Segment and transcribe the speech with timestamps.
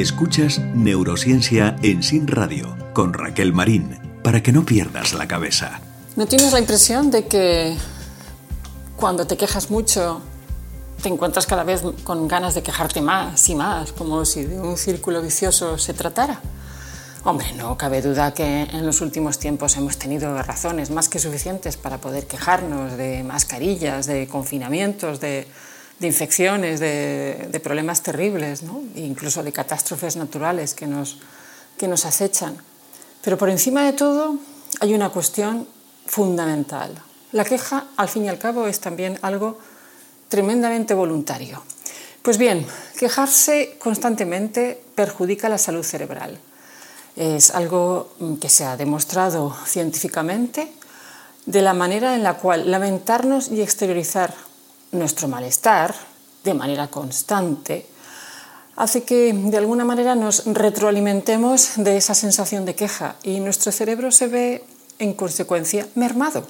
[0.00, 5.80] Escuchas Neurociencia en Sin Radio con Raquel Marín para que no pierdas la cabeza.
[6.14, 7.76] ¿No tienes la impresión de que
[8.96, 10.22] cuando te quejas mucho
[11.02, 14.76] te encuentras cada vez con ganas de quejarte más y más, como si de un
[14.76, 16.40] círculo vicioso se tratara.
[17.24, 21.76] Hombre, no cabe duda que en los últimos tiempos hemos tenido razones más que suficientes
[21.76, 25.48] para poder quejarnos de mascarillas, de confinamientos, de,
[26.06, 28.82] infecciones, de, problemas terribles, ¿no?
[28.94, 31.18] E incluso de catástrofes naturales que nos,
[31.76, 32.56] que nos acechan.
[33.22, 34.38] Pero por encima de todo
[34.80, 35.66] hay una cuestión
[36.06, 36.94] fundamental.
[37.32, 39.58] La queja, al fin y al cabo, es también algo
[40.28, 41.62] tremendamente voluntario.
[42.22, 42.66] Pues bien,
[42.98, 46.38] quejarse constantemente perjudica la salud cerebral.
[47.16, 50.70] Es algo que se ha demostrado científicamente
[51.46, 54.34] de la manera en la cual lamentarnos y exteriorizar
[54.92, 55.94] nuestro malestar
[56.44, 57.86] de manera constante
[58.76, 64.12] hace que de alguna manera nos retroalimentemos de esa sensación de queja y nuestro cerebro
[64.12, 64.64] se ve
[65.00, 66.46] en consecuencia, mermado.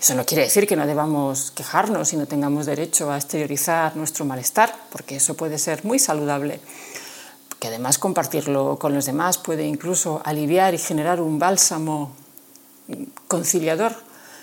[0.00, 4.24] Eso no quiere decir que no debamos quejarnos y no tengamos derecho a exteriorizar nuestro
[4.24, 6.60] malestar, porque eso puede ser muy saludable.
[7.58, 12.12] Que además compartirlo con los demás puede incluso aliviar y generar un bálsamo
[13.28, 13.94] conciliador.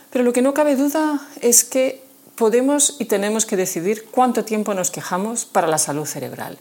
[0.09, 2.03] Pero lo que no cabe duda es que
[2.35, 6.57] podemos y tenemos que decidir cuánto tiempo nos quejamos para la salud cerebral.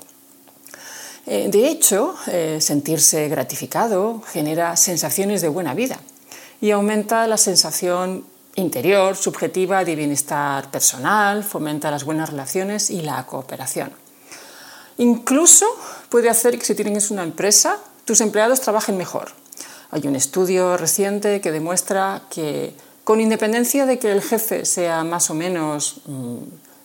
[1.27, 5.99] Eh, de hecho, eh, sentirse gratificado genera sensaciones de buena vida
[6.61, 8.25] y aumenta la sensación
[8.57, 13.93] interior, subjetiva de bienestar personal, fomenta las buenas relaciones y la cooperación.
[14.99, 15.67] Incluso
[16.09, 19.33] puede hacer que si tienes una empresa, tus empleados trabajen mejor.
[19.93, 22.75] Hay un estudio reciente que demuestra que
[23.11, 26.37] con independencia de que el jefe sea más o menos mm,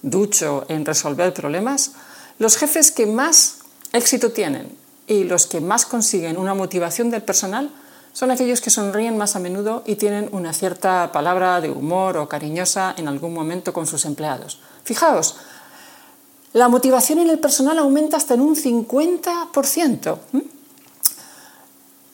[0.02, 1.92] ducho en resolver problemas,
[2.40, 3.58] los jefes que más
[3.94, 4.76] éxito tienen
[5.06, 7.70] y los que más consiguen una motivación del personal
[8.12, 12.28] son aquellos que sonríen más a menudo y tienen una cierta palabra de humor o
[12.28, 14.60] cariñosa en algún momento con sus empleados.
[14.84, 15.36] Fijaos,
[16.54, 20.18] la motivación en el personal aumenta hasta en un 50%.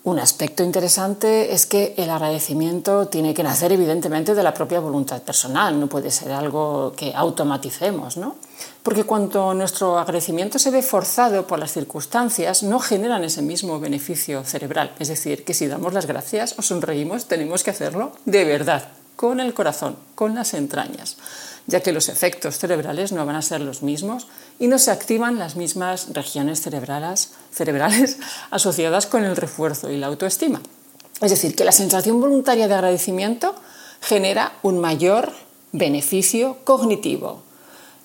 [0.04, 5.22] Un aspecto interesante es que el agradecimiento tiene que nacer evidentemente de la propia voluntad
[5.22, 8.36] personal, no puede ser algo que automaticemos, ¿no?
[8.82, 14.44] Porque cuando nuestro agradecimiento se ve forzado por las circunstancias, no generan ese mismo beneficio
[14.44, 14.92] cerebral.
[14.98, 19.40] Es decir, que si damos las gracias o sonreímos, tenemos que hacerlo de verdad, con
[19.40, 21.18] el corazón, con las entrañas
[21.68, 24.28] ya que los efectos cerebrales no van a ser los mismos
[24.60, 28.18] y no se activan las mismas regiones cerebrales, cerebrales
[28.52, 30.62] asociadas con el refuerzo y la autoestima.
[31.22, 33.56] Es decir, que la sensación voluntaria de agradecimiento
[34.02, 35.32] genera un mayor
[35.72, 37.44] beneficio cognitivo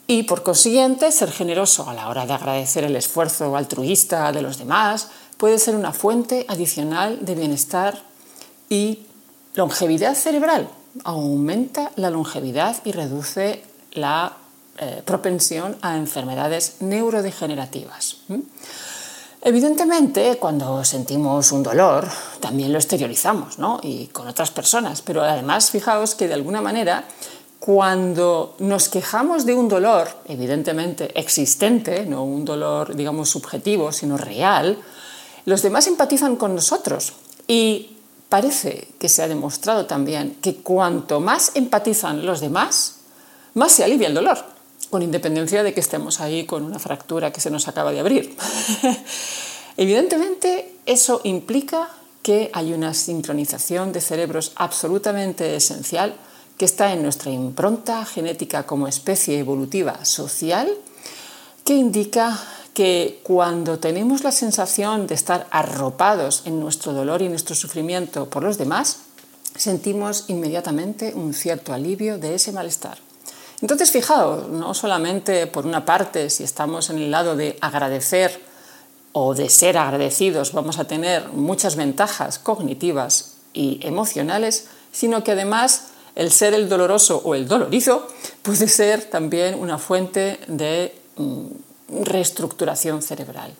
[0.06, 4.58] y por consiguiente ser generoso a la hora de agradecer el esfuerzo altruista de los
[4.58, 8.02] demás puede ser una fuente adicional de bienestar
[8.68, 9.00] y
[9.54, 10.68] longevidad cerebral,
[11.04, 13.62] aumenta la longevidad y reduce
[13.92, 14.36] la
[14.78, 18.18] eh, propensión a enfermedades neurodegenerativas.
[19.40, 22.08] Evidentemente, cuando sentimos un dolor,
[22.40, 23.80] también lo exteriorizamos, ¿no?
[23.82, 25.02] Y con otras personas.
[25.02, 27.04] Pero además, fijaos que de alguna manera,
[27.58, 34.78] cuando nos quejamos de un dolor, evidentemente existente, no un dolor, digamos, subjetivo, sino real,
[35.44, 37.12] los demás empatizan con nosotros.
[37.48, 37.95] Y
[38.28, 42.96] parece que se ha demostrado también que cuanto más empatizan los demás,
[43.54, 44.38] más se alivia el dolor,
[44.90, 48.36] con independencia de que estemos ahí con una fractura que se nos acaba de abrir.
[49.76, 51.88] Evidentemente, eso implica
[52.22, 56.16] que hay una sincronización de cerebros absolutamente esencial
[56.58, 60.70] que está en nuestra impronta genética como especie evolutiva social,
[61.64, 62.38] que indica
[62.76, 68.42] que cuando tenemos la sensación de estar arropados en nuestro dolor y nuestro sufrimiento por
[68.42, 68.98] los demás,
[69.56, 72.98] sentimos inmediatamente un cierto alivio de ese malestar.
[73.62, 78.42] Entonces, fijaos, no solamente por una parte, si estamos en el lado de agradecer
[79.12, 85.86] o de ser agradecidos, vamos a tener muchas ventajas cognitivas y emocionales, sino que además
[86.14, 88.06] el ser el doloroso o el dolorizo
[88.42, 93.54] puede ser también una fuente de mm, reestructuración cerebral.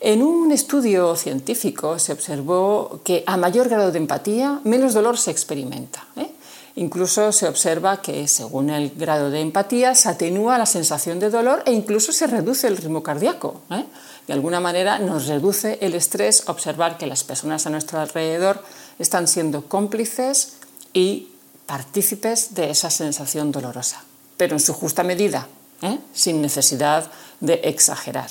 [0.00, 5.30] En un estudio científico se observó que a mayor grado de empatía, menos dolor se
[5.30, 6.06] experimenta.
[6.16, 6.30] ¿eh?
[6.76, 11.62] Incluso se observa que según el grado de empatía se atenúa la sensación de dolor
[11.66, 13.60] e incluso se reduce el ritmo cardíaco.
[13.70, 13.84] ¿eh?
[14.26, 18.62] De alguna manera nos reduce el estrés observar que las personas a nuestro alrededor
[18.98, 20.54] están siendo cómplices
[20.92, 21.28] y
[21.66, 24.04] partícipes de esa sensación dolorosa,
[24.36, 25.48] pero en su justa medida,
[25.82, 25.98] ¿eh?
[26.12, 28.30] sin necesidad de exagerar.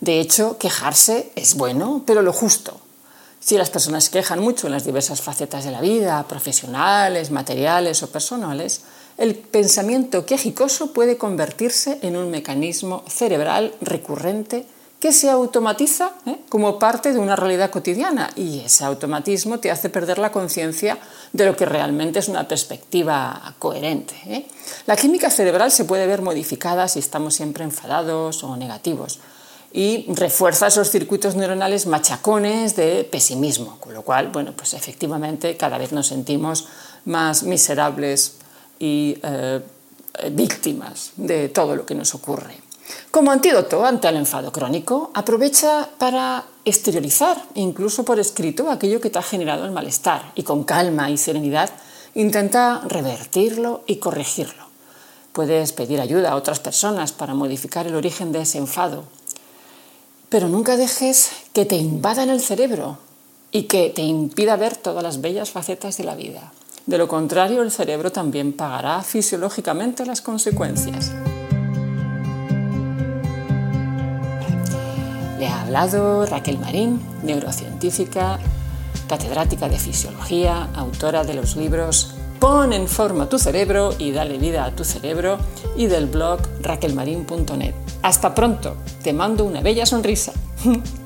[0.00, 2.80] De hecho, quejarse es bueno, pero lo justo.
[3.40, 8.10] Si las personas quejan mucho en las diversas facetas de la vida, profesionales, materiales o
[8.10, 8.82] personales,
[9.18, 14.66] el pensamiento quejicoso puede convertirse en un mecanismo cerebral recurrente
[15.00, 16.38] que se automatiza ¿eh?
[16.48, 20.98] como parte de una realidad cotidiana y ese automatismo te hace perder la conciencia
[21.32, 24.14] de lo que realmente es una perspectiva coherente.
[24.26, 24.46] ¿eh?
[24.86, 29.20] La química cerebral se puede ver modificada si estamos siempre enfadados o negativos
[29.72, 35.76] y refuerza esos circuitos neuronales machacones de pesimismo, con lo cual, bueno, pues efectivamente cada
[35.76, 36.66] vez nos sentimos
[37.04, 38.36] más miserables
[38.78, 39.60] y eh,
[40.30, 42.65] víctimas de todo lo que nos ocurre.
[43.10, 49.18] Como antídoto ante el enfado crónico, aprovecha para exteriorizar, incluso por escrito, aquello que te
[49.18, 51.70] ha generado el malestar y con calma y serenidad
[52.14, 54.66] intenta revertirlo y corregirlo.
[55.32, 59.04] Puedes pedir ayuda a otras personas para modificar el origen de ese enfado
[60.28, 62.98] pero nunca dejes que te invadan el cerebro
[63.52, 66.52] y que te impida ver todas las bellas facetas de la vida.
[66.86, 71.12] De lo contrario, el cerebro también pagará fisiológicamente las consecuencias.
[76.26, 78.38] Raquel Marín, neurocientífica,
[79.08, 84.66] catedrática de fisiología, autora de los libros Pon en forma tu cerebro y dale vida
[84.66, 85.38] a tu cerebro
[85.76, 87.74] y del blog raquelmarin.net.
[88.02, 90.32] Hasta pronto, te mando una bella sonrisa.